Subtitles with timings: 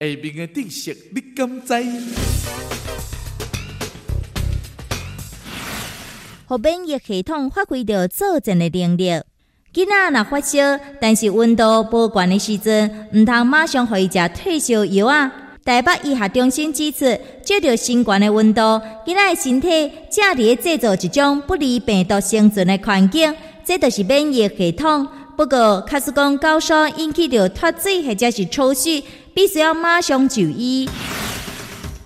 [0.00, 1.74] 下面的知识你敢知？
[6.46, 9.10] 互免疫系统发挥着作战的能力。
[9.74, 15.32] 囡仔若发烧，但是温度不悬的时阵，毋通马上互伊食退烧药啊。
[15.64, 17.04] 台北医学中心指出，
[17.42, 18.60] 照着新冠的温度，
[19.04, 23.34] 囡仔的身体正伫制造一种不利病毒生存的环境，
[23.64, 25.08] 这就是免疫系统。
[25.38, 30.90] 不过，卡斯讲高烧引起的脱水或者是抽搐，必须要马上就医。